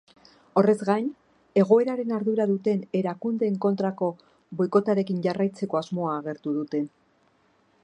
[0.59, 1.09] Horrez gain,
[1.63, 4.09] egoeraren ardura duten erakundeen kontrako
[4.63, 6.83] boikotarekin jarraitzeko asmoa agertu dute.